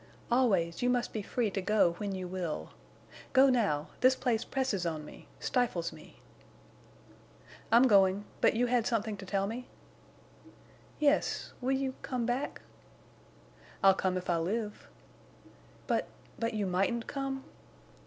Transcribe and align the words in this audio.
"Always 0.31 0.81
you 0.81 0.89
must 0.89 1.13
be 1.13 1.21
free 1.21 1.51
to 1.51 1.61
go 1.61 1.91
when 1.99 2.15
you 2.15 2.27
will. 2.27 2.71
Go 3.33 3.51
now... 3.51 3.89
this 3.99 4.15
place 4.15 4.43
presses 4.43 4.83
on 4.83 5.05
me—stifles 5.05 5.93
me." 5.93 6.19
"I'm 7.71 7.85
going—but 7.85 8.55
you 8.55 8.65
had 8.65 8.87
something 8.87 9.15
to 9.17 9.27
tell 9.27 9.45
me?" 9.45 9.67
"Yes.... 10.97 11.53
Will 11.61 11.73
you—come 11.73 12.25
back?" 12.25 12.61
"I'll 13.83 13.93
come 13.93 14.17
if 14.17 14.27
I 14.27 14.37
live." 14.37 14.87
"But—but 15.85 16.55
you 16.55 16.65
mightn't 16.65 17.05
come?" 17.05 17.43